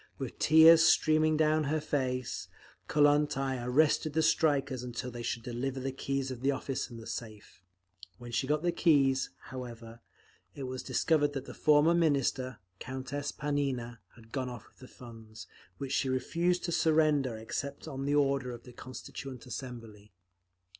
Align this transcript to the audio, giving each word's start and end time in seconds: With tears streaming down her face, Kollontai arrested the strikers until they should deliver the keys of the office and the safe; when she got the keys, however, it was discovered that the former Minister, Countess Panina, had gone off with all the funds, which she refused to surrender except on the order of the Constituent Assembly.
With 0.17 0.39
tears 0.39 0.81
streaming 0.83 1.37
down 1.37 1.65
her 1.65 1.79
face, 1.79 2.47
Kollontai 2.87 3.63
arrested 3.63 4.13
the 4.13 4.23
strikers 4.23 4.81
until 4.81 5.11
they 5.11 5.21
should 5.21 5.43
deliver 5.43 5.79
the 5.79 5.91
keys 5.91 6.31
of 6.31 6.41
the 6.41 6.49
office 6.49 6.89
and 6.89 6.99
the 6.99 7.05
safe; 7.05 7.61
when 8.17 8.31
she 8.31 8.47
got 8.47 8.63
the 8.63 8.71
keys, 8.71 9.29
however, 9.53 9.99
it 10.55 10.63
was 10.63 10.81
discovered 10.81 11.33
that 11.33 11.45
the 11.45 11.53
former 11.53 11.93
Minister, 11.93 12.57
Countess 12.79 13.31
Panina, 13.31 13.99
had 14.15 14.31
gone 14.31 14.49
off 14.49 14.63
with 14.67 14.79
all 14.81 14.87
the 14.87 14.91
funds, 14.91 15.45
which 15.77 15.91
she 15.91 16.09
refused 16.09 16.63
to 16.63 16.71
surrender 16.71 17.37
except 17.37 17.87
on 17.87 18.05
the 18.05 18.15
order 18.15 18.49
of 18.53 18.63
the 18.63 18.73
Constituent 18.73 19.45
Assembly. 19.45 20.13